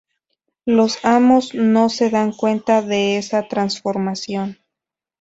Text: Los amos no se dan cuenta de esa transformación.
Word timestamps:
Los 0.65 1.05
amos 1.05 1.53
no 1.53 1.87
se 1.89 2.09
dan 2.09 2.31
cuenta 2.31 2.81
de 2.81 3.17
esa 3.19 3.47
transformación. 3.47 4.57